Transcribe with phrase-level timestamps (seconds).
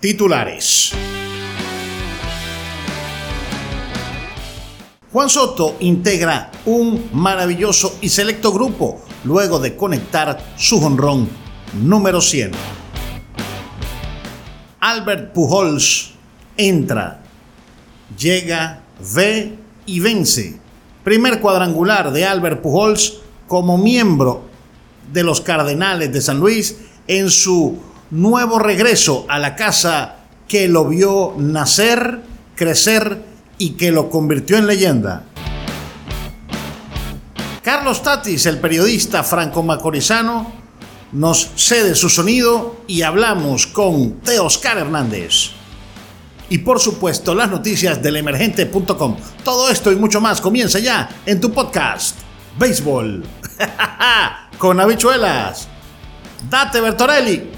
[0.00, 0.92] Titulares.
[5.12, 11.28] Juan Soto integra un maravilloso y selecto grupo luego de conectar su jonrón
[11.82, 12.52] número 100.
[14.78, 16.12] Albert Pujols
[16.56, 17.20] entra,
[18.16, 18.82] llega,
[19.14, 20.60] ve y vence.
[21.02, 23.14] Primer cuadrangular de Albert Pujols
[23.48, 24.42] como miembro
[25.12, 26.76] de los Cardenales de San Luis
[27.08, 27.80] en su
[28.10, 30.16] nuevo regreso a la casa
[30.46, 32.22] que lo vio nacer,
[32.54, 33.22] crecer
[33.58, 35.24] y que lo convirtió en leyenda.
[37.62, 40.52] Carlos Tatis, el periodista franco-macorizano,
[41.12, 45.50] nos cede su sonido y hablamos con Teoscar Hernández.
[46.50, 49.16] Y por supuesto, las noticias del emergente.com.
[49.44, 52.16] Todo esto y mucho más comienza ya en tu podcast,
[52.58, 53.22] Béisbol,
[54.58, 55.68] con habichuelas.
[56.48, 57.57] Date Bertorelli.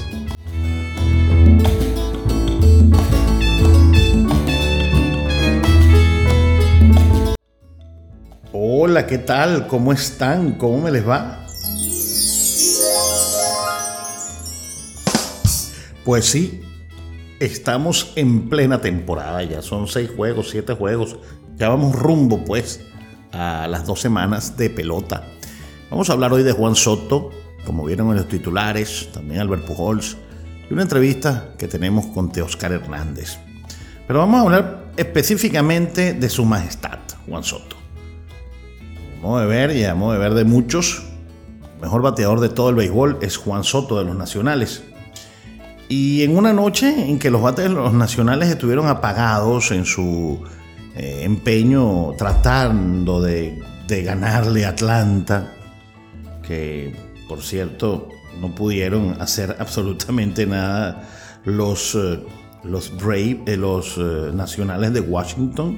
[8.91, 9.67] Hola, ¿qué tal?
[9.67, 10.55] ¿Cómo están?
[10.55, 11.45] ¿Cómo me les va?
[16.03, 16.59] Pues sí,
[17.39, 21.15] estamos en plena temporada, ya son seis juegos, siete juegos,
[21.55, 22.81] ya vamos rumbo pues
[23.31, 25.23] a las dos semanas de pelota.
[25.89, 27.29] Vamos a hablar hoy de Juan Soto,
[27.65, 30.17] como vieron en los titulares, también Albert Pujols,
[30.69, 33.37] y una entrevista que tenemos con Teoscar Hernández.
[34.05, 37.80] Pero vamos a hablar específicamente de su majestad, Juan Soto
[39.21, 41.03] modo de ver y a modo de ver de muchos,
[41.75, 44.83] el mejor bateador de todo el béisbol es Juan Soto de los Nacionales.
[45.89, 50.41] Y en una noche en que los bates de los Nacionales estuvieron apagados en su
[50.95, 53.61] eh, empeño tratando de,
[54.05, 55.51] ganarle a Atlanta,
[56.47, 56.95] que
[57.27, 58.07] por cierto
[58.39, 61.09] no pudieron hacer absolutamente nada
[61.43, 62.23] los, eh,
[62.63, 65.77] los Brave, eh, los Nacionales de Washington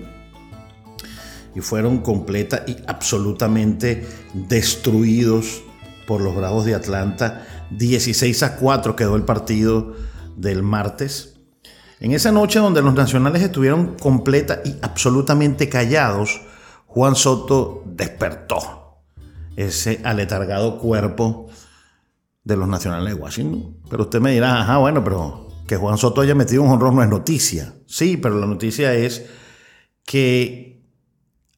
[1.56, 5.62] y fueron completa y absolutamente destruidos
[6.08, 7.46] por los Bravos de Atlanta.
[7.72, 9.94] 16 a 4 quedó el partido
[10.36, 11.36] del martes.
[12.00, 16.42] En esa noche donde los nacionales estuvieron completa y absolutamente callados,
[16.88, 19.00] Juan Soto despertó
[19.56, 21.47] ese aletargado cuerpo
[22.44, 23.78] de los nacionales de Washington.
[23.90, 27.03] Pero usted me dirá, ajá, bueno, pero que Juan Soto haya metido un honrón no
[27.03, 27.74] es noticia.
[27.86, 29.25] Sí, pero la noticia es
[30.06, 30.73] que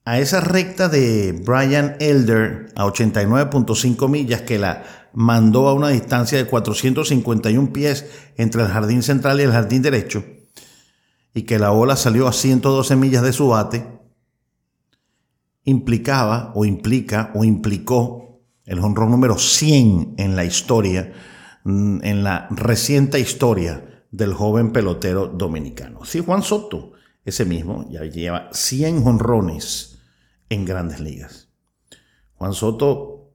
[0.06, 4.84] a esa recta de Brian Elder a 89.5 millas que la
[5.14, 8.06] mandó a una distancia de 451 pies
[8.38, 10.24] entre el jardín central y el jardín derecho,
[11.34, 13.88] y que la ola salió a 112 millas de su bate,
[15.64, 21.14] implicaba o implica o implicó el honrón número 100 en la historia,
[21.64, 26.06] mm, en la reciente historia del joven pelotero dominicano.
[26.06, 26.92] Sí, Juan Soto,
[27.24, 29.95] ese mismo, ya lleva 100 honrones
[30.50, 31.50] en grandes ligas.
[32.36, 33.32] Juan Soto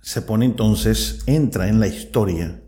[0.00, 2.62] se pone entonces, entra en la historia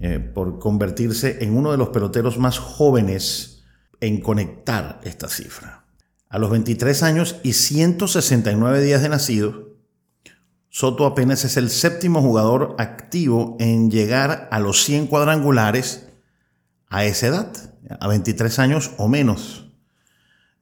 [0.00, 3.62] eh, por convertirse en uno de los peloteros más jóvenes
[4.00, 5.86] en conectar esta cifra.
[6.28, 9.68] A los 23 años y 169 días de nacido,
[10.70, 16.08] Soto apenas es el séptimo jugador activo en llegar a los 100 cuadrangulares
[16.88, 19.67] a esa edad, a 23 años o menos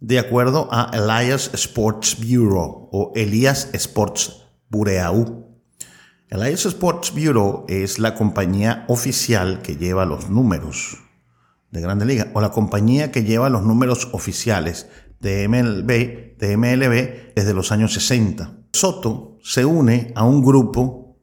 [0.00, 5.58] de acuerdo a Elias Sports Bureau o Elias Sports Bureau.
[6.28, 10.98] Elias Sports Bureau es la compañía oficial que lleva los números
[11.70, 14.88] de Grande Liga o la compañía que lleva los números oficiales
[15.20, 18.52] de MLB, de MLB desde los años 60.
[18.72, 21.16] Soto se une a un grupo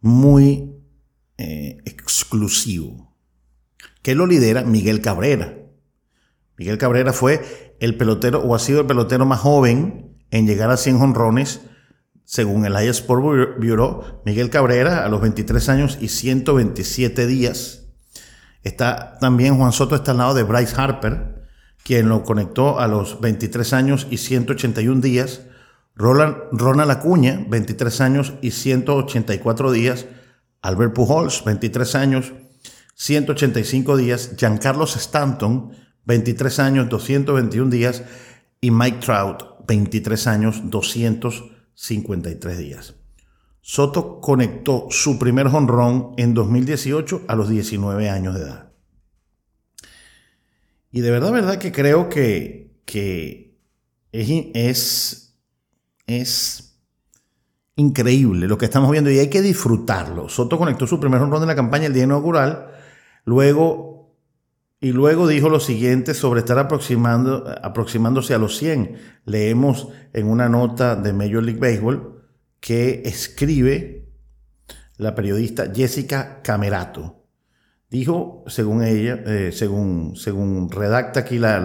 [0.00, 0.72] muy
[1.36, 3.14] eh, exclusivo
[4.02, 5.58] que lo lidera Miguel Cabrera.
[6.56, 10.76] Miguel Cabrera fue el pelotero o ha sido el pelotero más joven en llegar a
[10.76, 11.60] 100 honrones,
[12.24, 17.86] según el Sport Bureau, Miguel Cabrera a los 23 años y 127 días.
[18.62, 21.44] Está también Juan Soto está al lado de Bryce Harper,
[21.84, 25.42] quien lo conectó a los 23 años y 181 días.
[25.94, 30.06] Ronald, Ronald Acuña, 23 años y 184 días.
[30.62, 32.32] Albert Pujols, 23 años,
[32.94, 34.32] 185 días.
[34.36, 35.72] Giancarlo Stanton,
[36.06, 38.02] 23 años, 221 días.
[38.60, 42.94] Y Mike Trout, 23 años, 253 días.
[43.60, 48.72] Soto conectó su primer jonrón en 2018 a los 19 años de edad.
[50.90, 53.58] Y de verdad, verdad que creo que, que
[54.12, 55.34] es,
[56.06, 56.78] es,
[57.76, 60.28] increíble lo que estamos viendo y hay que disfrutarlo.
[60.28, 62.68] Soto conectó su primer jonrón en la campaña el día inaugural,
[63.24, 63.93] luego
[64.84, 68.98] y luego dijo lo siguiente sobre estar aproximando, aproximándose a los 100.
[69.24, 72.22] Leemos en una nota de Major League Baseball
[72.60, 74.12] que escribe
[74.98, 77.24] la periodista Jessica Camerato.
[77.88, 81.60] Dijo, según ella, eh, según, según redacta aquí la,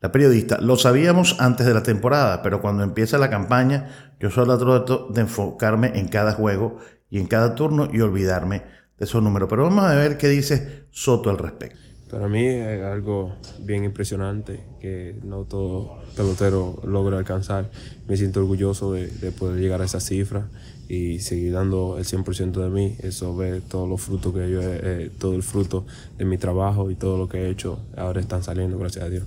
[0.00, 4.58] la, periodista, lo sabíamos antes de la temporada, pero cuando empieza la campaña, yo solo
[4.58, 6.78] trato de enfocarme en cada juego
[7.10, 8.64] y en cada turno y olvidarme
[8.98, 9.48] de esos números.
[9.48, 11.87] Pero vamos a ver qué dice Soto al respecto.
[12.10, 17.70] Para mí es algo bien impresionante que no todo pelotero logra alcanzar.
[18.06, 20.48] Me siento orgulloso de, poder llegar a esa cifra
[20.88, 22.96] y seguir dando el 100% de mí.
[23.00, 25.84] Eso ve todos los frutos que yo he, todo el fruto
[26.16, 29.24] de mi trabajo y todo lo que he hecho ahora están saliendo, gracias a Dios.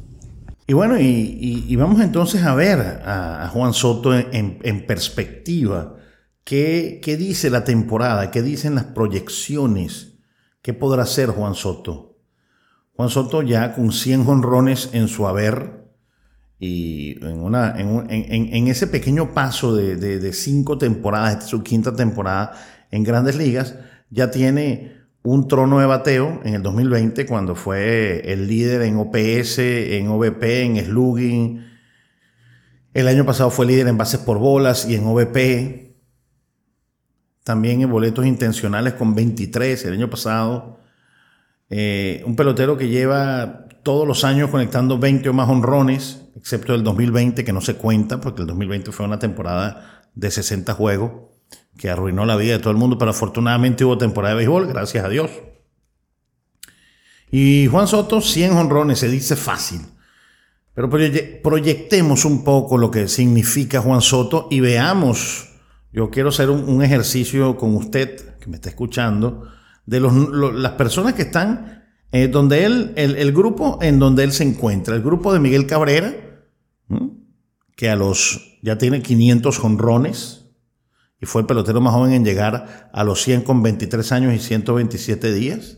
[0.66, 5.98] Y bueno, y, vamos entonces a ver a, Juan Soto en, perspectiva.
[6.44, 8.32] ¿Qué, ¿Qué dice la temporada?
[8.32, 10.14] ¿Qué dicen las proyecciones?
[10.64, 12.11] ¿Qué podrá hacer Juan Soto?
[12.96, 15.82] Juan Soto ya con 100 jonrones en su haber
[16.64, 22.54] y en, ese pequeño paso de, cinco temporadas, su quinta temporada
[22.92, 23.76] en grandes ligas,
[24.12, 29.58] ya tiene un trono de bateo en el 2020 cuando fue el líder en OPS,
[29.58, 31.66] en OVP, en slugging.
[32.94, 35.96] El año pasado fue líder en bases por bolas y en OVP.
[37.44, 40.81] También en boletos intencionales con 23 el año pasado.
[41.74, 46.84] Eh, un pelotero que lleva todos los años conectando 20 o más honrones, excepto el
[46.84, 51.12] 2020, que no se cuenta, porque el 2020 fue una temporada de 60 juegos
[51.78, 55.06] que arruinó la vida de todo el mundo, pero afortunadamente hubo temporada de béisbol, gracias
[55.06, 55.32] a Dios.
[57.32, 59.80] Y Juan Soto, 100 honrones, se dice fácil.
[60.74, 65.54] Pero proyectemos un poco lo que significa Juan Soto y veamos,
[65.94, 69.48] yo quiero hacer un ejercicio con usted que me está escuchando,
[69.86, 74.96] de las personas que están eh, donde él, el, grupo en donde él se encuentra,
[74.96, 76.14] el grupo de Miguel Cabrera,
[77.76, 80.42] que a los ya tiene 500 jonrones
[81.22, 84.40] y fue el pelotero más joven en llegar a los 100 con 23 años y
[84.40, 85.78] 127 días.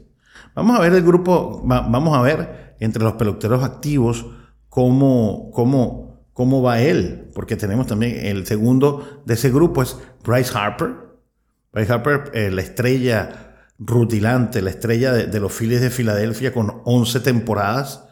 [0.56, 4.26] Vamos a ver el grupo, vamos a ver entre los peloteros activos
[4.70, 10.58] cómo, cómo, cómo va él, porque tenemos también el segundo de ese grupo es Bryce
[10.58, 10.96] Harper.
[11.72, 17.20] Bryce Harper, eh, la estrella rutilante, la estrella de, los Phillies de Filadelfia con 11
[17.22, 18.06] temporadas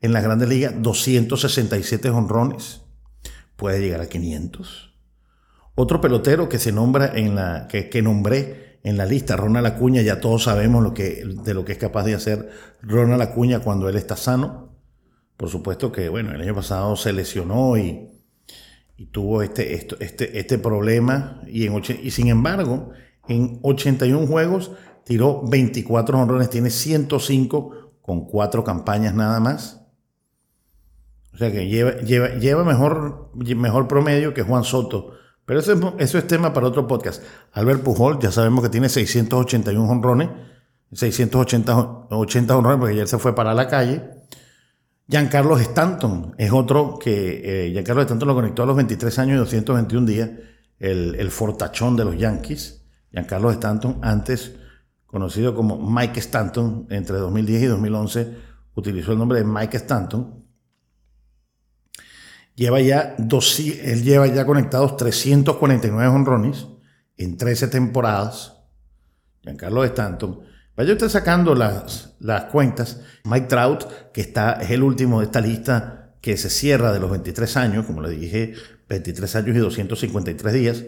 [0.00, 2.82] en las grandes ligas, 267 honrones.
[3.56, 4.94] Puede llegar a 500.
[5.74, 10.02] Otro pelotero que se nombra en la, que, que nombré en la lista, Ronald Acuña,
[10.02, 12.50] ya todos sabemos lo que, de lo que es capaz de hacer
[12.82, 14.76] Ronald Acuña cuando él está sano.
[15.36, 18.16] Por supuesto que, bueno, el año pasado se lesionó y,
[18.96, 22.90] y tuvo este, este, este problema y, en, y sin embargo,
[23.28, 24.70] en 81 juegos
[25.06, 29.80] tiró 24 honrones, tiene 105 con cuatro campañas nada más.
[31.32, 35.12] O sea que lleva, lleva, lleva mejor, mejor promedio que Juan Soto.
[35.44, 37.22] Pero eso es, eso es tema para otro podcast.
[37.52, 40.28] Albert Pujol, ya sabemos que tiene 681 honrones,
[40.92, 44.02] 680 80 honrones porque ayer se fue para la calle.
[45.08, 49.38] Giancarlo Stanton es otro que eh, Giancarlo Stanton lo conectó a los 23 años y
[49.38, 50.30] 221 días,
[50.80, 52.82] el, el fortachón de los Yankees.
[53.12, 54.56] Giancarlo Stanton antes
[55.06, 58.36] conocido como Mike Stanton, entre 2010 y 2011
[58.74, 60.44] utilizó el nombre de Mike Stanton.
[62.54, 66.66] Lleva ya dos, él lleva ya conectados 349 honrones
[67.16, 68.54] en 13 temporadas.
[69.42, 70.40] Giancarlo Stanton.
[70.76, 73.00] Vaya usted sacando las, las cuentas.
[73.24, 77.10] Mike Trout, que está, es el último de esta lista que se cierra de los
[77.10, 78.54] 23 años, como le dije,
[78.88, 80.84] 23 años y 253 días.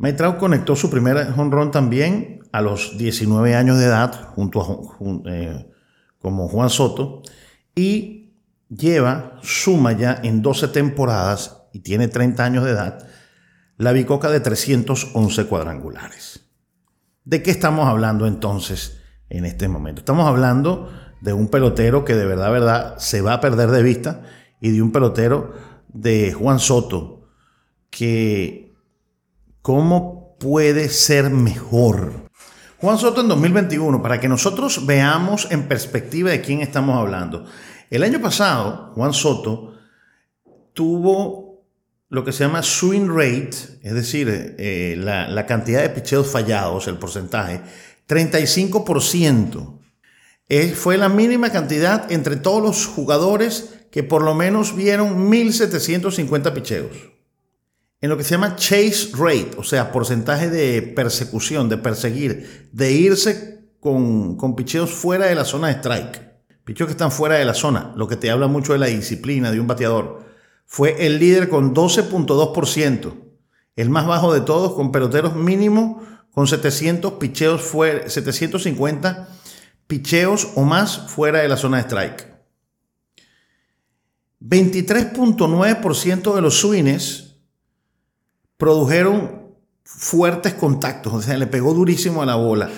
[0.00, 5.70] Maitrao conectó su primer honrón también a los 19 años de edad, junto a eh,
[6.18, 7.20] como Juan Soto,
[7.74, 8.32] y
[8.70, 13.06] lleva, suma ya en 12 temporadas y tiene 30 años de edad,
[13.76, 16.48] la bicoca de 311 cuadrangulares.
[17.24, 20.00] ¿De qué estamos hablando entonces en este momento?
[20.00, 20.90] Estamos hablando
[21.20, 24.22] de un pelotero que de verdad, verdad, se va a perder de vista
[24.62, 25.52] y de un pelotero
[25.88, 27.28] de Juan Soto
[27.90, 28.69] que
[29.62, 32.30] ¿Cómo puede ser mejor?
[32.78, 37.44] Juan Soto en 2021, para que nosotros veamos en perspectiva de quién estamos hablando.
[37.90, 39.74] El año pasado, Juan Soto
[40.72, 41.66] tuvo
[42.08, 43.50] lo que se llama swing rate,
[43.82, 47.60] es decir, eh, la, cantidad de picheos fallados, el porcentaje,
[48.08, 49.78] 35%.
[50.48, 56.52] Es, fue la mínima cantidad entre todos los jugadores que por lo menos vieron 1.750
[56.54, 57.09] picheos.
[58.02, 62.92] En lo que se llama chase rate, o sea, porcentaje de persecución, de perseguir, de
[62.92, 66.30] irse con, con picheos fuera de la zona de strike.
[66.64, 69.50] Picheos que están fuera de la zona, lo que te habla mucho de la disciplina
[69.50, 70.24] de un bateador.
[70.64, 73.14] Fue el líder con 12.2%,
[73.76, 79.28] el más bajo de todos con peloteros mínimo con 700 picheos fuera, 750
[79.86, 82.30] picheos o más fuera de la zona de strike.
[84.40, 87.29] 23.9% de los swings
[88.60, 92.70] produjeron fuertes contactos, o sea, le pegó durísimo a la bola.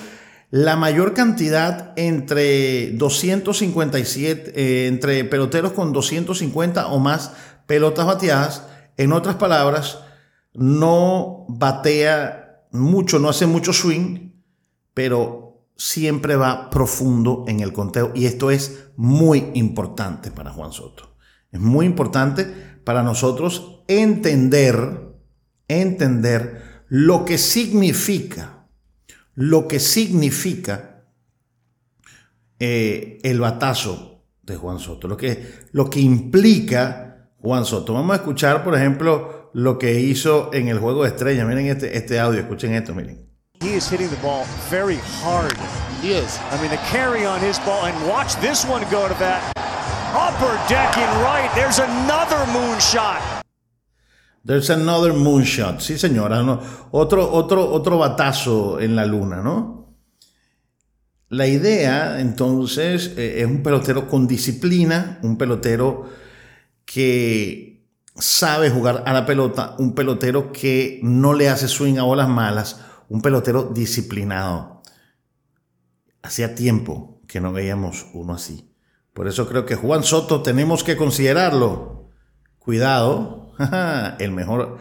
[0.49, 7.33] La mayor cantidad entre 257, eh, entre peloteros con 250 o más
[7.67, 8.63] pelotas bateadas,
[8.97, 9.99] en otras palabras,
[10.53, 14.31] no batea mucho, no hace mucho swing,
[14.93, 21.15] pero siempre va profundo en el conteo y esto es muy importante para Juan Soto.
[21.51, 22.45] Es muy importante
[22.83, 25.12] para nosotros entender,
[25.67, 28.67] entender lo que significa,
[29.35, 31.05] lo que significa
[32.59, 37.93] eh, el batazo de Juan Soto, lo que, lo que implica Juan Soto.
[37.93, 41.45] Vamos a escuchar, por ejemplo, lo que hizo en el juego de estrella.
[41.45, 43.29] Miren este, este audio, escuchen esto, miren.
[43.61, 45.55] He is hitting the ball very hard.
[46.01, 46.39] He is.
[46.51, 49.41] I mean, the carry on his ball, and watch this one go to that
[50.13, 51.49] upper deck in right.
[51.55, 53.42] There's another moonshot.
[54.45, 55.79] There's another moonshot.
[55.79, 56.41] Sí, señora.
[56.91, 59.95] Otro, otro, otro batazo en la luna, ¿no?
[61.29, 66.07] La idea, entonces, eh, es un pelotero con disciplina, un pelotero
[66.85, 72.29] que sabe jugar a la pelota, un pelotero que no le hace swing a bolas
[72.29, 74.83] malas, un pelotero disciplinado.
[76.21, 78.71] Hacía tiempo que no veíamos uno así.
[79.13, 82.09] Por eso creo que Juan Soto tenemos que considerarlo.
[82.59, 83.42] Cuidado,
[84.19, 84.77] el mejor,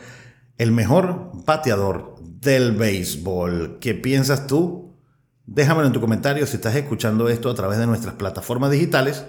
[0.59, 3.79] el mejor bateador del béisbol.
[3.81, 4.97] ¿Qué piensas tú?
[5.47, 9.25] Déjamelo en tu comentario si estás escuchando esto a través de nuestras plataformas digitales.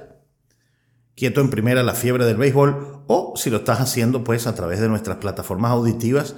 [1.15, 4.79] Quieto en primera la fiebre del béisbol o si lo estás haciendo pues a través
[4.79, 6.35] de nuestras plataformas auditivas,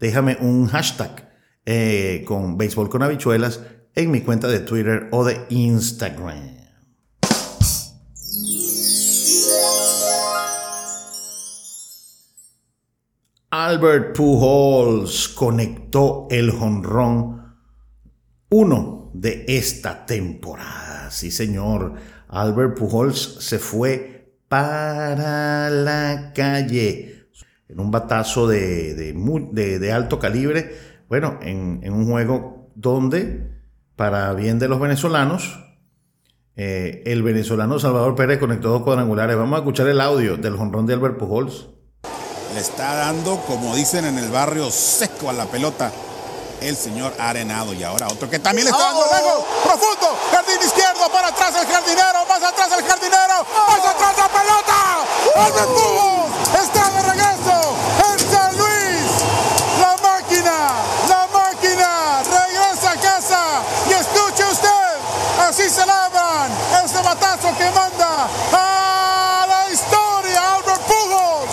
[0.00, 1.30] déjame un hashtag
[1.66, 3.60] eh, con béisbol con habichuelas
[3.94, 6.63] en mi cuenta de Twitter o de Instagram.
[13.56, 17.54] Albert Pujols conectó el jonrón
[18.48, 21.08] uno de esta temporada.
[21.12, 21.94] Sí, señor.
[22.26, 27.28] Albert Pujols se fue para la calle
[27.68, 30.74] en un batazo de, de, alto calibre.
[31.08, 33.52] Bueno, en, un juego donde,
[33.94, 35.60] para bien de los venezolanos,
[36.56, 39.36] eh, el venezolano Salvador Pérez conectó dos cuadrangulares.
[39.36, 41.68] Vamos a escuchar el audio del jonrón de Albert Pujols.
[42.54, 45.90] Le está dando, como dicen en el barrio, seco a la pelota
[46.60, 47.74] el señor Arenado.
[47.74, 51.66] Y ahora otro que también le está dando lejos, profundo, jardín izquierdo, para atrás el
[51.66, 55.02] jardinero, más atrás el jardinero, más atrás la pelota.
[55.34, 56.30] ¡Albert Pujols
[56.62, 57.76] está de regreso
[58.12, 59.10] en San Luis!
[59.80, 60.56] La máquina,
[61.08, 64.94] la máquina regresa a casa y escuche usted,
[65.48, 66.52] así se lavan
[66.84, 71.50] ese batazo que manda a la historia Albert Pujols.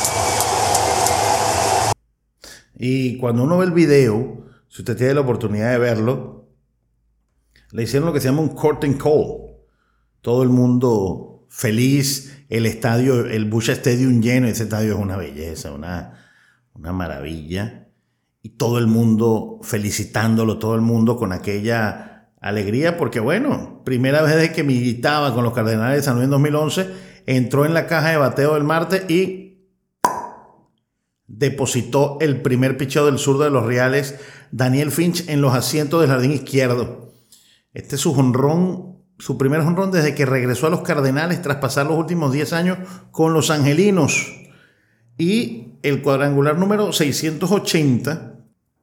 [2.83, 6.47] Y cuando uno ve el video, si usted tiene la oportunidad de verlo,
[7.73, 9.51] le hicieron lo que se llama un curtain call.
[10.21, 15.71] Todo el mundo feliz, el estadio, el Bush Stadium lleno, ese estadio es una belleza,
[15.71, 16.25] una,
[16.73, 17.87] una maravilla.
[18.41, 24.53] Y todo el mundo felicitándolo, todo el mundo con aquella alegría, porque bueno, primera vez
[24.53, 26.89] que militaba con los Cardenales de San Luis en 2011,
[27.27, 29.50] entró en la caja de bateo del martes y
[31.37, 34.15] depositó el primer picheo del sur de los Reales,
[34.51, 37.13] Daniel Finch, en los asientos del jardín izquierdo.
[37.73, 41.87] Este es su honrón, su primer honrón desde que regresó a los Cardenales tras pasar
[41.87, 42.77] los últimos 10 años
[43.11, 44.27] con los Angelinos.
[45.17, 48.35] Y el cuadrangular número 680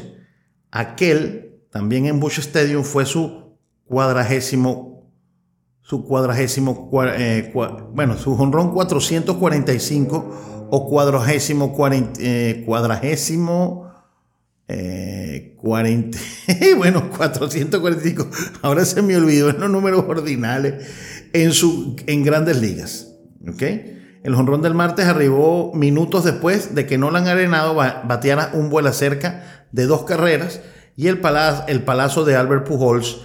[0.70, 5.10] Aquel también en Bush Stadium fue su cuadragésimo,
[5.80, 7.52] su cuadragésimo, eh,
[7.92, 11.74] bueno, su honrón 445 o cuadragésimo,
[12.18, 13.90] eh, cuadragésimo,
[14.68, 16.18] eh, 40,
[16.76, 18.28] bueno, 445,
[18.62, 20.86] ahora se me olvidó en los números ordinales,
[21.32, 23.14] en, su, en grandes ligas,
[23.46, 23.62] ¿ok?
[24.22, 29.66] El jonrón del martes arribó minutos después de que Nolan Arenado bateara un vuelo cerca
[29.72, 30.60] de dos carreras
[30.96, 33.22] y el, palazo, el palazo de Albert Pujols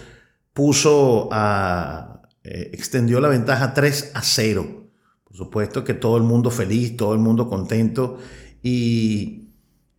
[0.54, 4.88] puso a, eh, extendió la ventaja 3 a 0.
[5.24, 8.18] Por supuesto que todo el mundo feliz, todo el mundo contento
[8.64, 9.50] y,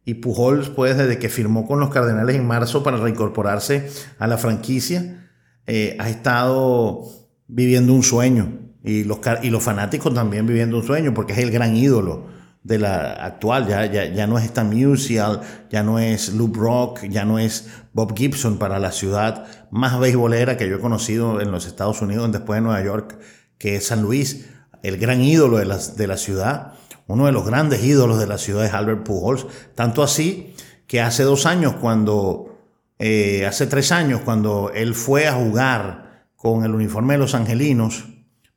[0.05, 3.89] y Pujols pues desde que firmó con los Cardenales en marzo para reincorporarse
[4.19, 5.31] a la franquicia
[5.67, 7.05] eh, ha estado
[7.47, 11.51] viviendo un sueño y los, y los fanáticos también viviendo un sueño, porque es el
[11.51, 12.27] gran ídolo
[12.63, 13.69] de la actual.
[13.69, 17.69] Ya, ya, ya no es Stan Musial, ya no es Lou Brock, ya no es
[17.93, 22.33] Bob Gibson para la ciudad más beisbolera que yo he conocido en los Estados Unidos,
[22.33, 23.19] después de Nueva York,
[23.59, 24.47] que es San Luis.
[24.83, 26.73] El gran ídolo de la, de la ciudad,
[27.09, 29.47] uno de los grandes ídolos de la ciudad es Albert Pujols.
[29.75, 30.55] Tanto así
[30.87, 32.59] que hace dos años, cuando,
[32.99, 38.07] eh, hace tres años, cuando él fue a jugar con el uniforme de los angelinos,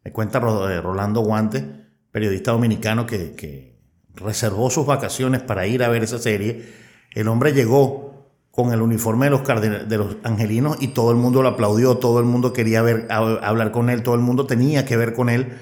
[0.03, 1.65] me cuenta eh, Rolando Guante,
[2.12, 3.72] periodista dominicano que,
[4.13, 6.65] reservó sus vacaciones para ir a ver esa serie.
[7.12, 11.98] El hombre llegó con el uniforme de los, angelinos y todo el mundo lo aplaudió,
[11.98, 15.29] todo el mundo quería ver, hablar con él, todo el mundo tenía que ver con
[15.29, 15.53] él.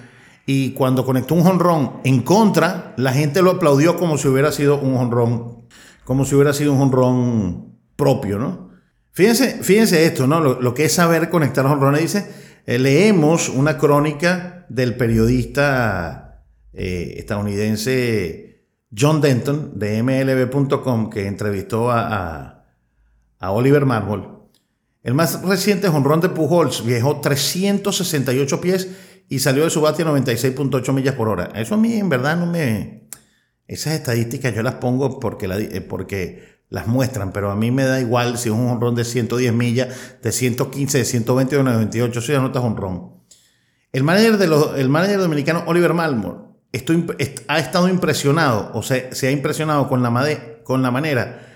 [0.47, 4.79] Y cuando conectó un jonrón en contra, la gente lo aplaudió como si hubiera sido
[4.79, 5.67] un jonrón,
[6.05, 8.69] como si hubiera sido un jonrón propio, ¿no?
[9.11, 10.39] Fíjense, fíjense esto, ¿no?
[10.39, 12.27] Lo, lo que es saber conectar jonrones, dice,
[12.65, 22.65] leemos una crónica del periodista eh, estadounidense John Denton de MLB.com que entrevistó a,
[23.41, 24.49] Oliver Marmol.
[25.01, 28.89] El más reciente jonrón de Pujols viajó 368 pies
[29.29, 31.51] y salió de su bate a 96.8 millas por hora.
[31.55, 33.07] Eso a mí en verdad no me...
[33.67, 37.83] Esas estadísticas yo las pongo porque, la, eh, porque las muestran, pero a mí me
[37.83, 41.63] da igual si es un honrón de 110 millas, de 115, de 120 o de
[41.63, 43.23] 98, eso ya no está honrón.
[43.91, 46.49] El manager, de los, el manager dominicano Oliver Malmore
[47.47, 51.47] ha estado impresionado, o sea, se ha impresionado con la, con la manera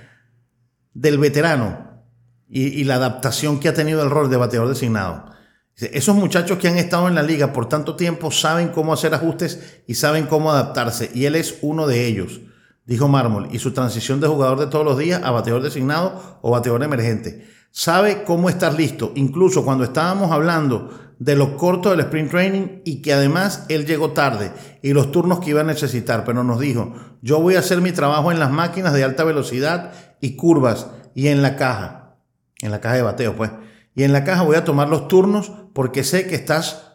[0.94, 2.04] del veterano
[2.50, 5.32] y, y, la adaptación que ha tenido el rol de bateador designado.
[5.76, 9.84] Esos muchachos que han estado en la liga por tanto tiempo saben cómo hacer ajustes
[9.88, 12.42] y saben cómo adaptarse, y él es uno de ellos
[12.86, 16.52] dijo Mármol, y su transición de jugador de todos los días a bateador designado o
[16.52, 17.48] bateador emergente.
[17.72, 23.02] Sabe cómo estar listo, incluso cuando estábamos hablando de lo corto del sprint training y
[23.02, 26.94] que además él llegó tarde y los turnos que iba a necesitar, pero nos dijo,
[27.22, 31.30] yo voy a hacer mi trabajo en las máquinas de alta velocidad y curvas y
[31.30, 32.18] en la caja,
[32.62, 33.52] en la caja de bateo pues,
[33.96, 36.94] y en la caja voy a tomar los turnos porque sé que estás,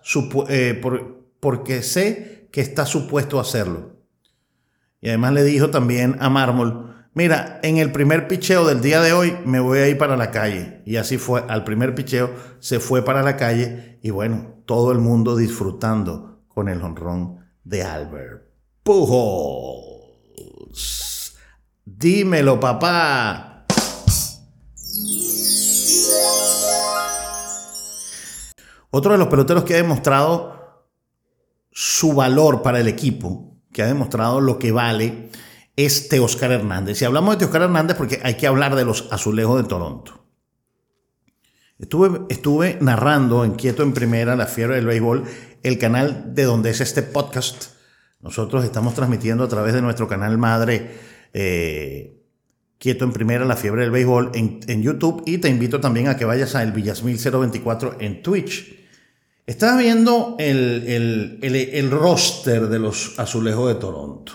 [0.48, 0.80] eh,
[1.40, 3.97] porque sé que estás supuesto a hacerlo.
[5.00, 9.12] Y además le dijo también a Mármol, mira, en el primer picheo del día de
[9.12, 10.82] hoy me voy a ir para la calle.
[10.84, 14.98] Y así fue, al primer picheo se fue para la calle y bueno, todo el
[14.98, 18.42] mundo disfrutando con el honrón de Albert
[18.82, 20.08] Pujols.
[21.84, 23.66] Dímelo, papá.
[28.90, 30.88] Otro de los peloteros que ha demostrado
[31.70, 35.30] su valor para el equipo que ha demostrado lo que vale
[35.76, 37.00] es Teoscar Hernández.
[37.00, 40.24] Y hablamos de Teoscar Hernández porque hay que hablar de los azulejos de Toronto.
[41.78, 45.24] Estuve, estuve narrando en Quieto en Primera, La Fiebre del Béisbol,
[45.62, 47.76] el canal de donde es este podcast.
[48.20, 50.90] Nosotros estamos transmitiendo a través de nuestro canal madre
[51.32, 52.18] eh,
[52.78, 56.24] Quieto en Primera, La Fiebre del Béisbol en, YouTube y te invito también a que
[56.24, 58.87] vayas a El Villasmil 024 en Twitch.
[59.48, 64.32] Estaba viendo el, roster de los azulejos de Toronto.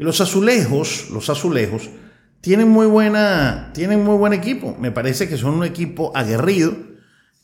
[0.00, 1.88] Y los azulejos, los azulejos,
[2.40, 4.76] tienen muy, buena, tienen muy buen equipo.
[4.80, 6.74] Me parece que son un equipo aguerrido.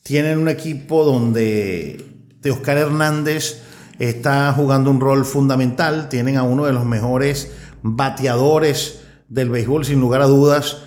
[0.03, 2.05] Tienen un equipo donde
[2.51, 3.63] Oscar Hernández
[4.01, 6.09] está jugando un rol fundamental.
[6.09, 7.53] Tienen a uno de los mejores
[7.83, 10.79] bateadores del béisbol, sin lugar a dudas,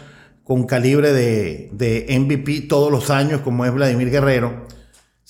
[0.44, 4.68] con calibre de, de MVP todos los años, como es Vladimir Guerrero.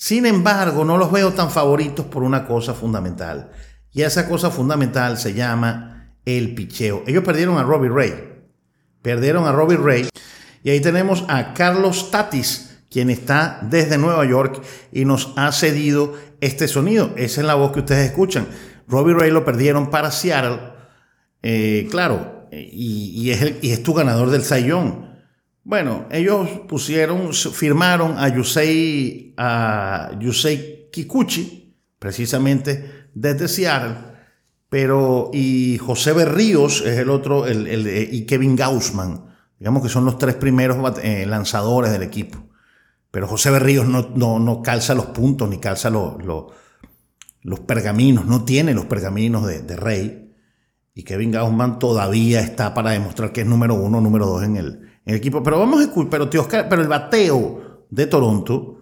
[0.00, 3.50] Sin embargo, no los veo tan favoritos por una cosa fundamental.
[3.92, 7.04] Y esa cosa fundamental se llama el picheo.
[7.06, 8.14] Ellos perdieron a Robbie Ray.
[9.02, 10.08] Perdieron a Robbie Ray.
[10.62, 16.14] Y ahí tenemos a Carlos Tatis, quien está desde Nueva York y nos ha cedido
[16.40, 17.12] este sonido.
[17.16, 18.46] Esa es la voz que ustedes escuchan.
[18.88, 20.60] Robbie Ray lo perdieron para Seattle.
[21.42, 25.09] Eh, claro, y, es y es tu ganador del Sayón.
[25.62, 33.96] Bueno, ellos pusieron, firmaron a Yusei, a Yusei Kikuchi, precisamente desde Seattle,
[34.70, 39.26] pero y José Berríos es el otro, el, y Kevin Gaussman,
[39.58, 42.48] digamos que son los tres primeros eh, lanzadores del equipo.
[43.10, 48.72] Pero José Berríos no, no, calza los puntos ni calza los, los, pergaminos, no tiene
[48.72, 50.32] los pergaminos de, Rey.
[50.94, 54.89] Y Kevin Gaussman todavía está para demostrar que es número uno, número dos en el,
[55.06, 55.42] equipo.
[55.42, 58.78] Pero vamos a pero, tío pero el bateo de Toronto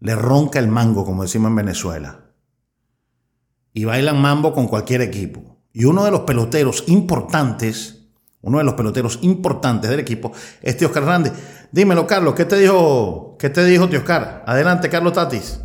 [0.00, 2.32] le ronca el mango, como decimos en Venezuela.
[3.72, 5.58] Y bailan mambo con cualquier equipo.
[5.72, 8.08] Y uno de los peloteros importantes,
[8.42, 11.32] uno de los peloteros importantes del equipo es Tío Oscar Hernández.
[11.70, 14.44] Dímelo, Carlos, ¿qué te dijo, qué te dijo Oscar?
[14.46, 15.60] Adelante, Carlos Tatis.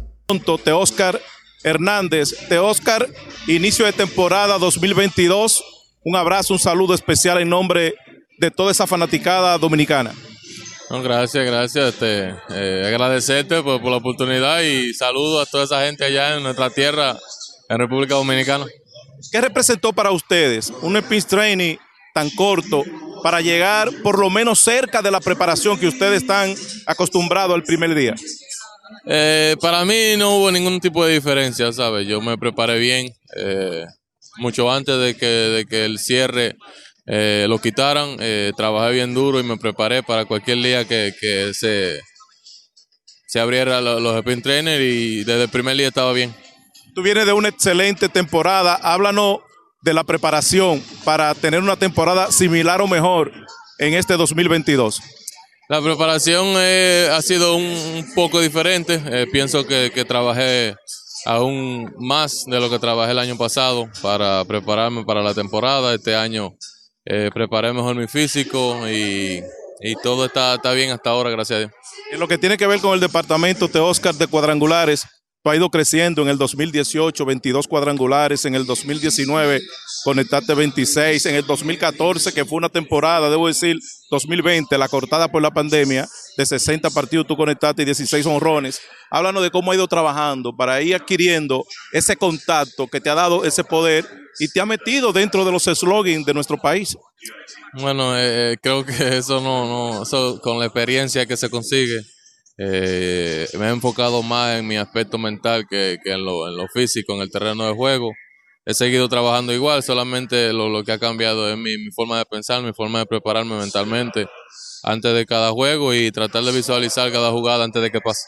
[0.63, 1.19] Te Oscar
[1.63, 3.08] Hernández, Te Oscar,
[3.47, 5.63] inicio de temporada 2022.
[6.04, 7.95] Un abrazo, un saludo especial en nombre
[8.56, 10.13] toda esa fanaticada dominicana.
[10.89, 11.93] gracias, gracias.
[11.93, 16.69] Este, eh, agradecerte por, la oportunidad y saludo a toda esa gente allá en nuestra
[16.69, 17.17] tierra,
[17.69, 18.65] en República Dominicana.
[19.32, 21.78] ¿Qué representó para ustedes un Spin Training
[22.13, 22.84] tan corto
[23.23, 26.54] para llegar por lo menos cerca de la preparación que ustedes están
[26.86, 28.15] acostumbrados al primer día?
[29.06, 32.08] Eh, para mí no hubo ningún tipo de diferencia, ¿sabes?
[32.08, 33.86] Yo me preparé bien, eh,
[34.38, 36.56] mucho antes de que, de que el cierre
[37.07, 38.17] eh, lo quitaran,
[38.55, 41.99] trabajé bien duro y me preparé para cualquier día que, que se,
[43.27, 46.35] se abriera los, los spin trainers y desde el primer día estaba bien.
[46.93, 49.39] Tú vienes de una excelente temporada, háblanos
[49.81, 53.31] de la preparación para tener una temporada similar o mejor
[53.79, 54.99] en este 2022?
[55.69, 59.01] La preparación eh, ha sido un, poco diferente.
[59.05, 60.75] Eh, pienso que, trabajé
[61.25, 65.93] aún más de lo que trabajé el año pasado para prepararme para la temporada.
[65.93, 66.55] Este año
[67.09, 69.41] eh, preparé mejor mi físico y,
[70.03, 71.71] todo está, está, bien hasta ahora, gracias a Dios.
[72.11, 75.05] En lo que tiene que ver con el departamento de Oscar de cuadrangulares,
[75.49, 79.61] ha ido creciendo en el 2018, 22 cuadrangulares, en el 2019
[80.07, 83.75] conectaste 26, en el 2014, que fue una temporada, debo decir,
[84.09, 88.79] 2020, la cortada por la pandemia, de 60 partidos tú conectaste y 16 honrones.
[89.11, 93.43] Háblanos de cómo ha ido trabajando para ir adquiriendo ese contacto que te ha dado
[93.43, 94.05] ese poder
[94.39, 96.95] y te ha metido dentro de los slogans de nuestro país.
[97.73, 102.01] Bueno, eh, eh, creo que eso no, no, eso con la experiencia que se consigue
[102.57, 107.13] eh, me he enfocado más en mi aspecto mental que, en, lo, en, lo, físico,
[107.13, 108.13] en el terreno de juego.
[108.69, 112.62] He seguido trabajando igual, solamente lo, que ha cambiado es mi, mi, forma de pensar,
[112.62, 114.27] mi forma de prepararme mentalmente
[114.84, 118.27] antes de cada juego y tratar de visualizar cada jugada antes de que pase.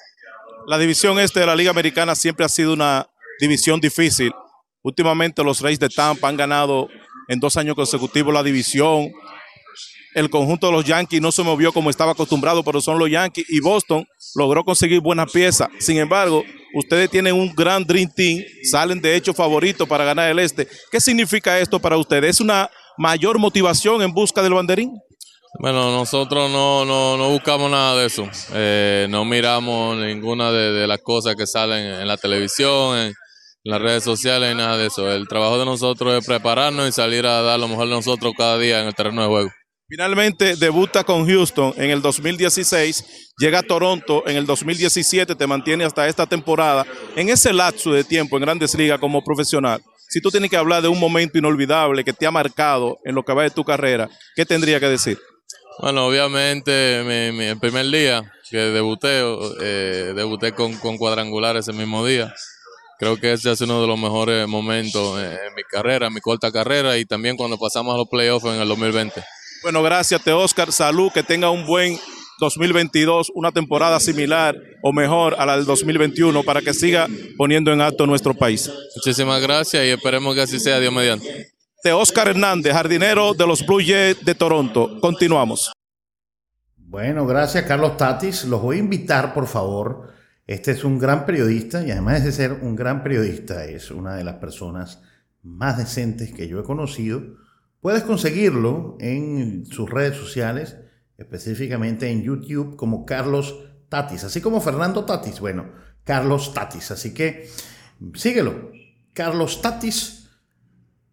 [0.66, 3.06] La división este de la Liga Americana siempre ha sido una
[3.42, 4.32] división difícil.
[4.82, 6.88] Últimamente los Reyes de Tampa han ganado
[7.28, 9.12] en dos años consecutivos la división
[10.16, 13.46] el conjunto de los Yankees no se movió como estaba acostumbrado, pero son los Yankees
[13.50, 15.68] y Boston logró conseguir buenas piezas.
[15.80, 20.40] Sin embargo, ustedes tienen un gran Dream Team, salen de hecho favoritos para ganar el
[20.40, 20.68] este.
[20.92, 22.32] ¿Qué significa esto para ustedes?
[22.32, 24.94] ¿Es una mayor motivación en busca del banderín?
[25.58, 28.30] Bueno, nosotros no, no, buscamos nada de eso.
[28.54, 33.14] Eh, no miramos ninguna de, las cosas que salen en la televisión, en
[33.64, 35.12] las redes sociales, nada de eso.
[35.12, 38.58] El trabajo de nosotros es prepararnos y salir a dar lo mejor de nosotros cada
[38.60, 39.50] día en el terreno de juego.
[39.90, 45.84] Finalmente debuta con Houston en el 2016, llega a Toronto en el 2017, te mantiene
[45.84, 46.86] hasta esta temporada.
[47.16, 50.84] En ese lapso de tiempo en Grandes Ligas como profesional, si tú tienes que hablar
[50.84, 54.08] de un momento inolvidable que te ha marcado en lo que va de tu carrera,
[54.36, 55.18] ¿qué tendría que decir?
[55.82, 59.24] Bueno, obviamente mi, el primer día que debuté,
[59.60, 62.32] eh, debuté con, con cuadrangular ese mismo día.
[63.00, 66.52] Creo que ese es uno de los mejores momentos en mi carrera, en mi corta
[66.52, 69.24] carrera y también cuando pasamos a los playoffs en el 2020.
[69.62, 70.72] Bueno, gracias, te Oscar.
[70.72, 71.98] Salud, que tenga un buen
[72.40, 77.82] 2022, una temporada similar o mejor a la del 2021 para que siga poniendo en
[77.82, 78.72] alto nuestro país.
[78.96, 81.52] Muchísimas gracias y esperemos que así sea, Dios mediante.
[81.84, 84.98] De Oscar Hernández, jardinero de los Blue Jays de Toronto.
[85.02, 85.74] Continuamos.
[86.78, 88.46] Bueno, gracias Carlos Tatis.
[88.46, 90.14] Los voy a invitar, por favor.
[90.48, 94.24] Este es un gran periodista y además de ser un gran periodista, es una de
[94.24, 95.02] las personas
[95.44, 97.22] más decentes que yo he conocido
[97.82, 100.76] Puedes conseguirlo en sus redes sociales,
[101.18, 103.56] específicamente en YouTube como Carlos
[103.88, 105.72] Tatis, así como Fernando Tatis, bueno,
[106.04, 106.92] Carlos Tatis.
[106.92, 107.50] Así que
[108.16, 108.72] síguelo,
[109.14, 110.30] Carlos Tatis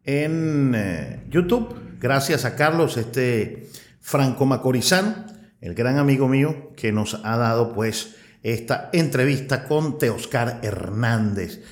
[0.02, 1.98] en eh, YouTube.
[2.00, 3.68] Gracias a Carlos, este
[4.00, 10.60] Franco Macorizán, el gran amigo mío que nos ha dado pues esta entrevista con Teoscar
[10.64, 11.62] Hernández.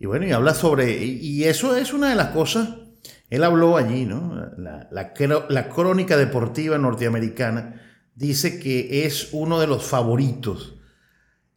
[0.00, 2.89] Y bueno, y habla sobre, y eso es una de las cosas
[3.30, 4.34] él habló allí, ¿no?
[4.58, 7.80] La, crónica deportiva norteamericana
[8.16, 10.74] dice que es uno de los favoritos.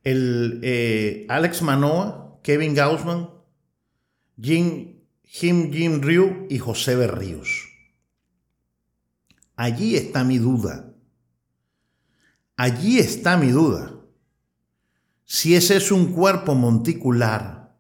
[0.04, 3.30] El eh, Alex Manoa, Kevin Gaussman,
[4.40, 7.70] Jim, Jim Jim Ryu y José Berríos.
[9.56, 10.94] Allí está mi duda.
[12.56, 13.96] Allí está mi duda.
[15.26, 17.76] Si ese es un cuerpo monticular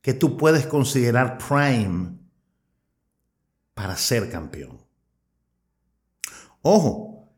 [0.00, 2.15] que tú puedes considerar prime
[3.76, 4.80] para ser campeón.
[6.62, 7.30] Ojo,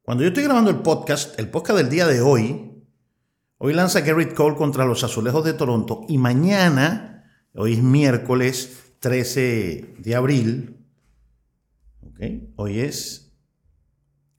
[0.00, 2.82] cuando yo estoy grabando el podcast, el podcast del día de hoy,
[3.58, 9.96] hoy lanza Garrett Cole contra los Azulejos de Toronto y mañana, hoy es miércoles 13
[9.98, 10.86] de abril,
[12.56, 13.36] hoy es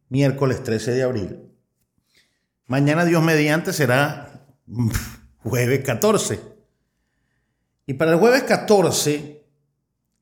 [0.10, 1.52] miércoles 13 de abril,
[2.66, 4.48] mañana Dios mediante será
[5.38, 6.40] jueves 14.
[7.86, 9.48] Y para el jueves 14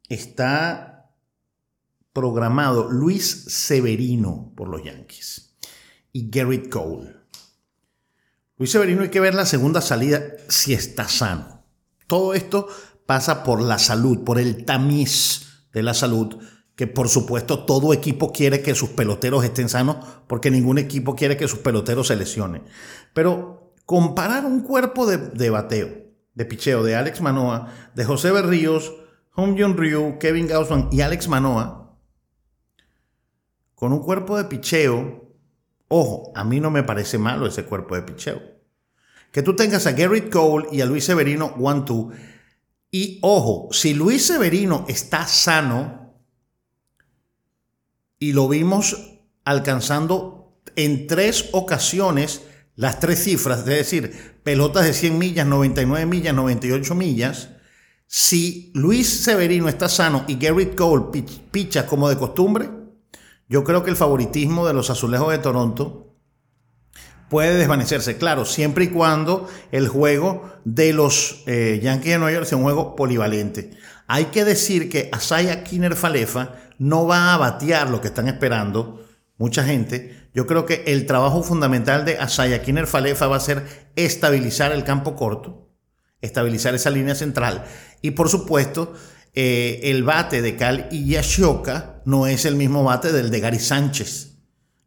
[0.09, 0.92] está
[2.13, 5.55] programado Luis Severino por los Yankees
[6.11, 7.15] y Garrett Cole.
[8.57, 11.65] Luis Severino hay que ver la segunda salida si está sano.
[12.07, 12.67] Todo esto
[13.05, 16.37] pasa por la salud, por el tamiz de la salud,
[16.75, 19.97] que por supuesto todo equipo quiere que sus peloteros estén sanos,
[20.27, 22.63] porque ningún equipo quiere que sus peloteros se lesionen.
[23.13, 25.89] Pero comparar un cuerpo de, bateo,
[26.33, 28.93] de picheo de Alex Manoa, de José Berríos,
[29.31, 31.82] Hong Jun Ryu, Kevin Gaussman y Alex Manoa,
[33.83, 35.29] con un cuerpo de picheo,
[35.89, 38.41] ojo, a mí no me parece malo ese cuerpo de picheo.
[39.29, 42.11] Que tú tengas a Garrett Cole y a Luis Severino one-two.
[42.91, 46.15] Y ojo, si Luis Severino está sano
[48.19, 52.43] y lo vimos alcanzando en tres ocasiones
[52.77, 57.49] las tres cifras, es decir, pelotas de 100 millas, 99 millas, 98 millas,
[58.07, 62.82] si Luis Severino está sano y Garrett Cole picha como de costumbre,
[63.49, 66.13] yo creo que el favoritismo de los azulejos de Toronto
[67.29, 72.45] puede desvanecerse, claro, siempre y cuando el juego de los eh, Yankees de Nueva York
[72.45, 73.71] sea un juego polivalente.
[74.07, 79.03] Hay que decir que Asaya Kinner Falefa no va a batear lo que están esperando
[79.37, 80.29] mucha gente.
[80.33, 84.83] Yo creo que el trabajo fundamental de Asaya Kinner Falefa va a ser estabilizar el
[84.83, 85.69] campo corto,
[86.21, 87.65] estabilizar esa línea central
[88.01, 88.93] y por supuesto
[89.33, 94.37] eh, el bate de Cal Yashoka no es el mismo bate del de Gary Sánchez.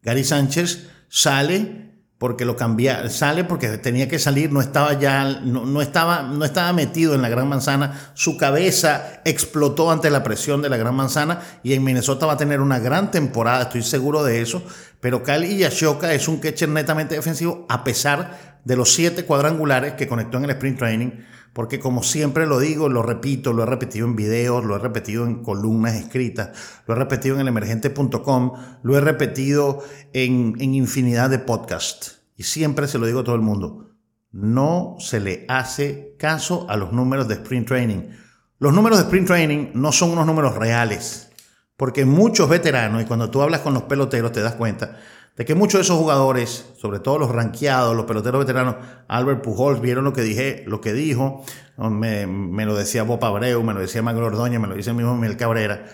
[0.03, 1.87] Gary Sánchez sale
[2.19, 6.73] porque lo cambiaron, sale porque tenía que salir, no estaba ya, no, estaba, no estaba
[6.73, 11.43] metido en la Gran Manzana, su cabeza explotó ante la presión de la Gran Manzana
[11.63, 14.63] y en Minnesota va a tener una gran temporada, estoy seguro de eso,
[15.01, 20.09] pero Cal Yashoka es un catcher netamente defensivo a pesar de los siete cuadrangulares que
[20.09, 21.11] conectó en el sprint training
[21.57, 25.25] porque como siempre lo digo, lo repito, lo he repetido en videos, lo he repetido
[25.25, 26.51] en columnas escritas,
[26.87, 32.21] lo he repetido en el emergente.com, lo he repetido en, en infinidad de podcasts.
[32.37, 33.89] Y siempre se lo digo a todo el mundo,
[34.33, 38.11] no se le hace caso a los números de sprint training.
[38.59, 41.31] Los números de sprint training no son unos números reales,
[41.79, 44.99] porque muchos veteranos, y cuando tú hablas con los peloteros te das cuenta,
[45.37, 49.83] de que muchos de esos jugadores, sobre todo los ranqueados, los peloteros veteranos, Albert Pujols,
[49.83, 51.45] vieron lo que dije, lo que dijo,
[51.77, 55.15] me, lo decía Bob Abreu, me lo decía Magro Ordóñez, me lo dice el mismo
[55.15, 55.85] Miguel Cabrera.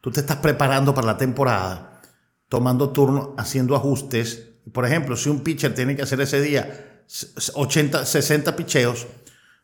[0.00, 2.02] Tú te estás preparando para la temporada,
[2.48, 4.50] tomando turno, haciendo ajustes.
[4.72, 7.02] Por ejemplo, si un pitcher tiene que hacer ese día
[7.54, 9.08] 80, 60 picheos,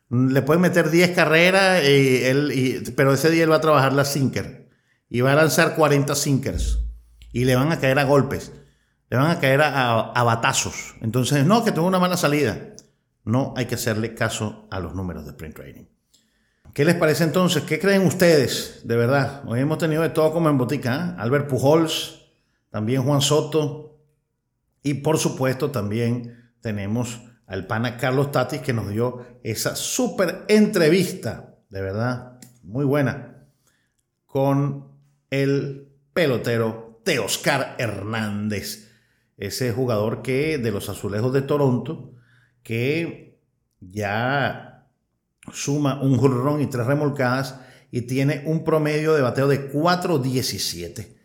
[0.09, 1.81] le pueden meter 10 carreras,
[2.97, 4.67] pero ese día él va a trabajar la sinker
[5.07, 6.79] y va a lanzar 40 sinkers
[7.31, 8.51] y le van a caer a golpes
[9.11, 10.95] le van a caer a, batazos.
[11.01, 12.57] Entonces, no, que tuvo una mala salida.
[13.25, 15.83] No hay que hacerle caso a los números de sprint training.
[16.73, 17.63] ¿Qué les parece entonces?
[17.63, 18.79] ¿Qué creen ustedes?
[18.85, 20.95] De verdad, hoy hemos tenido de todo como en botica.
[20.95, 21.15] ¿eh?
[21.21, 22.21] Albert Pujols,
[22.69, 23.99] también Juan Soto
[24.81, 31.57] y por supuesto también tenemos al pana Carlos Tatis que nos dio esa súper entrevista,
[31.69, 33.45] de verdad, muy buena,
[34.25, 34.87] con
[35.29, 38.90] el pelotero Teoscar Hernández
[39.41, 42.13] ese jugador que de los azulejos de Toronto,
[42.61, 43.41] que
[43.79, 44.87] ya
[45.51, 51.17] suma un jorrón y tres remolcadas y tiene un promedio de bateo de 4.17.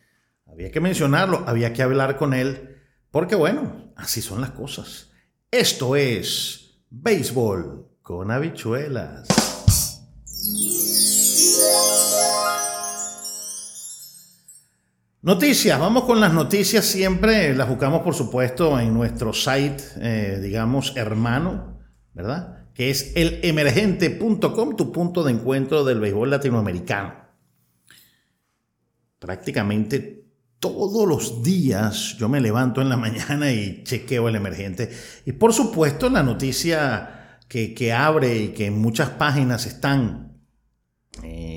[0.46, 2.78] Había que mencionarlo, había que hablar con él,
[3.10, 5.10] porque bueno, así son las cosas.
[5.50, 9.28] Esto es béisbol con habichuelas.
[15.26, 20.96] Noticias, vamos con las noticias siempre, las buscamos por supuesto en nuestro site, eh, digamos,
[20.96, 21.80] hermano,
[22.14, 22.68] ¿verdad?
[22.72, 27.12] Que es el emergente.com, tu punto de encuentro del béisbol latinoamericano.
[29.18, 30.28] Prácticamente
[30.60, 34.92] todos los días yo me levanto en la mañana y chequeo el emergente.
[35.24, 40.38] Y por supuesto la noticia que, abre y que en muchas páginas están
[41.24, 41.55] eh,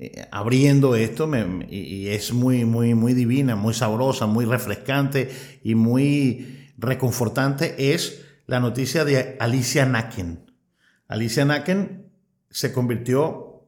[0.00, 1.28] eh, abriendo esto
[1.68, 5.28] y, es muy, muy, muy divina, muy sabrosa, muy refrescante
[5.64, 10.52] y muy reconfortante es la noticia de Alicia Naken.
[11.08, 12.12] Alicia Naken
[12.48, 13.66] se convirtió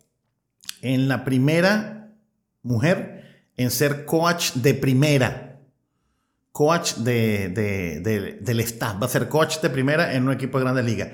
[0.82, 2.14] en la primera
[2.62, 5.60] mujer en ser coach de primera.
[6.52, 9.02] Coach de, del staff.
[9.02, 11.08] Va a ser coach de primera en un equipo de grandes ligas.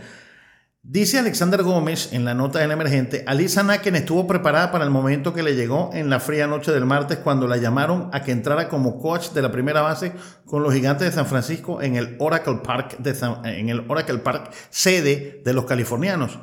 [0.89, 5.35] Dice Alexander Gómez en la nota del emergente, Alisa Naken estuvo preparada para el momento
[5.35, 8.69] que le llegó en la fría noche del martes cuando la llamaron a que entrara
[8.69, 10.13] como coach de la primera base
[10.45, 12.99] con los gigantes de San Francisco en el Oracle Park,
[13.45, 16.39] en el Oracle Park sede de los californianos.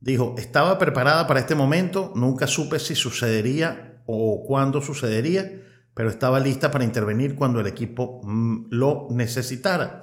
[0.00, 5.60] Dijo, estaba preparada para este momento, nunca supe si sucedería o cuándo sucedería,
[5.92, 10.00] pero estaba lista para intervenir cuando el equipo mm, lo necesitara.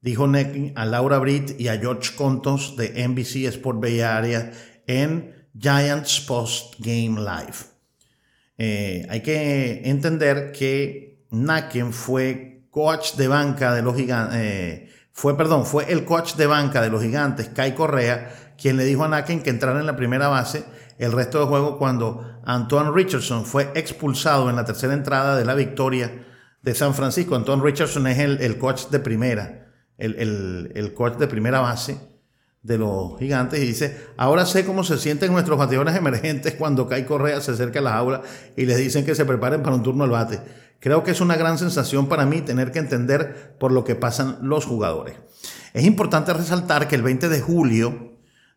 [0.00, 4.52] Dijo Necking a Laura Britt y a George Contos de NBC Sport Bay Area
[4.86, 7.70] en Giants Post Game Live.
[8.56, 15.36] Eh, hay que entender que Naken fue coach de banca de los gigantes, eh, fue,
[15.36, 19.08] perdón, fue el coach de banca de los gigantes, Kai Correa, quien le dijo a
[19.08, 20.64] Naken que entrara en la primera base
[20.98, 25.54] el resto del juego cuando Antoine Richardson fue expulsado en la tercera entrada de la
[25.54, 26.26] victoria
[26.62, 27.34] de San Francisco.
[27.34, 29.59] Antoine Richardson es el, coach de primera,
[30.00, 31.98] el, coach de primera base
[32.62, 37.06] de los gigantes y dice, ahora sé cómo se sienten nuestros bateadores emergentes cuando Kai
[37.06, 38.20] Correa se acerca a las aulas
[38.56, 40.40] y les dicen que se preparen para un turno al bate.
[40.78, 44.38] Creo que es una gran sensación para mí tener que entender por lo que pasan
[44.42, 45.16] los jugadores.
[45.72, 48.10] Es importante resaltar que el 20 de julio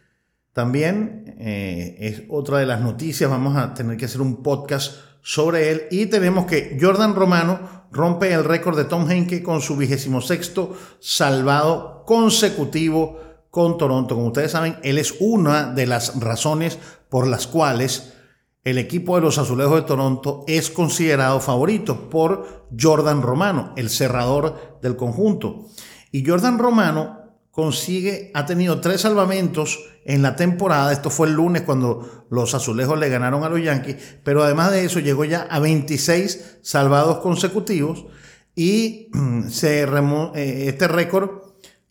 [0.53, 5.71] también eh, es otra de las noticias, vamos a tener que hacer un podcast sobre
[5.71, 10.21] él y tenemos que Jordan Romano rompe el récord de Tom Henke con su vigésimo
[10.21, 14.15] sexto salvado consecutivo con Toronto.
[14.15, 18.15] Como ustedes saben, él es una de las razones por las cuales
[18.63, 24.79] el equipo de los Azulejos de Toronto es considerado favorito por Jordan Romano, el cerrador
[24.83, 25.67] del conjunto.
[26.13, 30.93] Y Jordan Romano consigue, ha tenido tres salvamentos en la temporada.
[30.93, 34.85] Esto fue el lunes cuando los azulejos le ganaron a los Yankees, pero además de
[34.85, 38.07] eso llegó ya a 26 salvados consecutivos
[38.55, 39.11] y
[39.63, 41.31] eh, este récord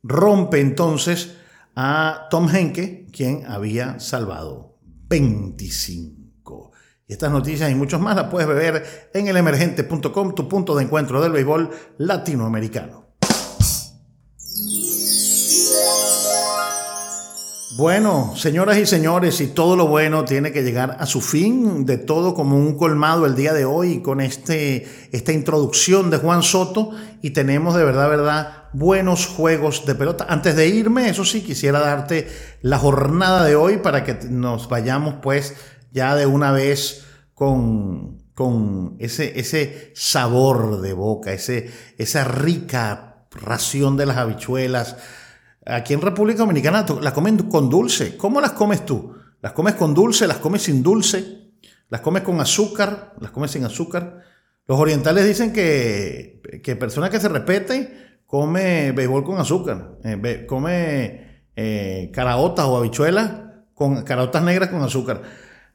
[0.03, 1.35] rompe entonces
[1.75, 4.77] a Tom Henke, quien había salvado
[5.09, 6.71] 25.
[7.07, 11.21] Y estas noticias y muchos más las puedes ver en elemergente.com, tu punto de encuentro
[11.21, 13.08] del béisbol latinoamericano.
[17.79, 21.97] Bueno, señoras y señores, y todo lo bueno tiene que llegar a su fin, de
[21.97, 26.91] todo como un colmado el día de hoy con este, esta introducción de Juan Soto
[27.21, 30.25] y tenemos de verdad, verdad, buenos juegos de pelota.
[30.27, 32.27] Antes de irme, eso sí, quisiera darte
[32.61, 35.55] la jornada de hoy para que nos vayamos pues
[35.93, 43.95] ya de una vez con, con ese, ese sabor de boca, ese, esa rica ración
[43.95, 44.97] de las habichuelas
[45.69, 48.17] Aquí en República Dominicana las comen con dulce.
[48.17, 49.13] ¿Cómo las comes tú?
[49.41, 50.27] ¿Las comes con dulce?
[50.27, 51.51] ¿Las comes sin dulce?
[51.89, 53.13] ¿Las comes con azúcar?
[53.19, 54.21] ¿Las comes sin azúcar?
[54.67, 61.43] Los orientales dicen que, que persona que se respete come béisbol con azúcar, eh, come
[61.55, 63.31] eh, caraotas o habichuelas
[63.73, 65.23] con caraotas negras con azúcar.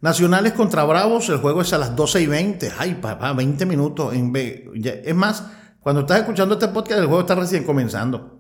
[0.00, 2.72] Nacionales contra Bravos, el juego es a las 12 y 20.
[2.78, 4.14] Ay, papá, 20 minutos.
[4.14, 5.46] En es más,
[5.80, 8.33] cuando estás escuchando este podcast, el juego está recién comenzando.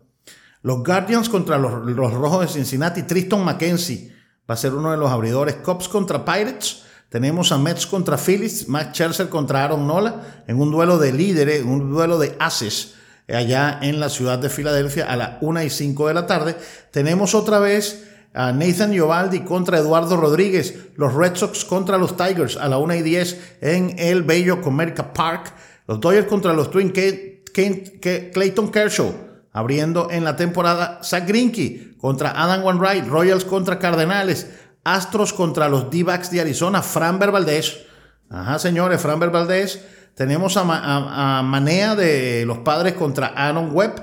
[0.64, 3.02] Los Guardians contra los, los Rojos de Cincinnati.
[3.02, 4.10] Tristan McKenzie
[4.48, 5.56] va a ser uno de los abridores.
[5.56, 6.84] Cops contra Pirates.
[7.10, 11.62] Tenemos a Mets contra Phillies, Max Scherzer contra Aaron Nola en un duelo de líderes,
[11.62, 12.94] un duelo de ases
[13.28, 16.56] allá en la ciudad de Filadelfia a las 1 y 5 de la tarde.
[16.90, 22.56] Tenemos otra vez a Nathan Giovaldi contra Eduardo Rodríguez, los Red Sox contra los Tigers
[22.56, 25.52] a la 1 y 10 en el bello Comerica Park,
[25.86, 32.64] los Dodgers contra los Twin Clayton Kershaw, abriendo en la temporada Zach Greinke contra Adam
[32.64, 34.50] Wainwright, Royals contra Cardenales,
[34.82, 37.86] Astros contra los D-backs de Arizona, Framber Valdez.
[38.28, 39.82] Ajá, señores, Framber Valdez.
[40.14, 43.94] Tenemos a, Manea de los Padres contra Aaron Webb,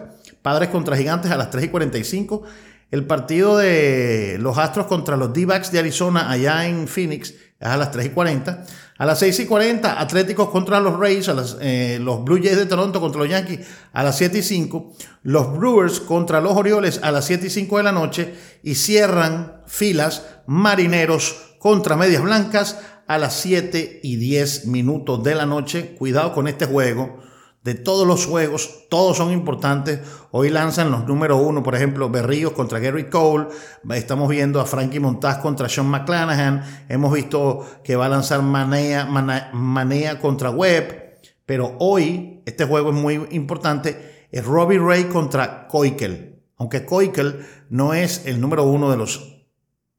[0.41, 2.43] Padres contra Gigantes a las 3 y 45.
[2.89, 7.77] El partido de los Astros contra los D-backs de Arizona allá en Phoenix es a
[7.77, 8.65] las 3 y 40.
[8.97, 12.65] A las 6 y 40, Atléticos contra los Rays, a eh, los Blue Jays de
[12.65, 14.93] Toronto contra los Yankees a las 7 y 5.
[15.23, 18.33] Los Brewers contra los Orioles a las 7 y 5 de la noche.
[18.63, 25.45] Y cierran filas Marineros contra Medias Blancas a las 7 y 10 minutos de la
[25.45, 25.95] noche.
[25.97, 27.19] Cuidado con este juego.
[27.63, 29.99] De todos los juegos, todos son importantes.
[30.31, 33.49] Hoy lanzan los número uno, por ejemplo, Berríos contra Gary Cole.
[33.91, 36.63] Estamos viendo a Frankie Montaz contra Sean McClanahan.
[36.89, 41.19] Hemos visto que va a lanzar Manea, contra Webb.
[41.45, 44.27] Pero hoy, este juego es muy importante.
[44.31, 46.41] Es Robbie Ray contra Koikel.
[46.57, 49.45] Aunque Koikel no es el número uno de los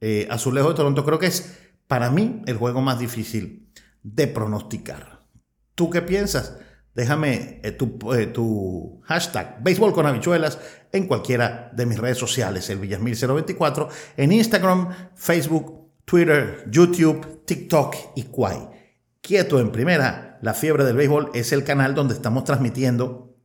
[0.00, 3.70] eh, Azulejo de Toronto, creo que es para mí el juego más difícil
[4.02, 5.22] de pronosticar.
[5.76, 6.56] ¿Tú qué piensas?
[6.94, 7.76] Déjame eh,
[8.16, 10.58] eh, tu, hashtag béisbol con habichuelas
[10.92, 13.88] en cualquiera de mis redes sociales, el Villasmil024,
[14.18, 18.68] en Instagram, Facebook, Twitter, YouTube, TikTok y Quay.
[19.22, 23.36] Quieto en primera, la fiebre del béisbol es el canal donde estamos transmitiendo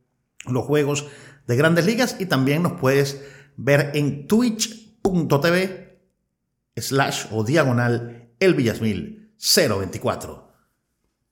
[0.46, 1.06] los juegos
[1.46, 3.22] de grandes ligas y también nos puedes
[3.56, 6.00] ver en twitch.tv
[6.76, 10.47] slash o diagonal el Villasmil 024.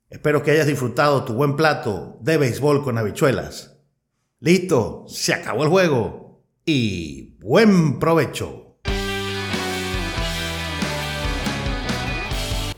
[0.09, 3.81] Espero que hayas disfrutado tu buen plato de béisbol con habichuelas.
[4.39, 8.79] Listo, se acabó el juego y buen provecho.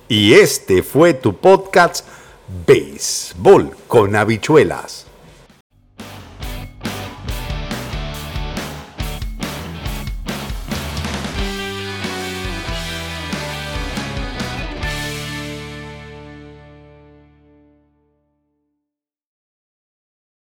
[0.09, 2.07] Y este fue tu podcast
[2.67, 5.08] Béisbol con habichuelas.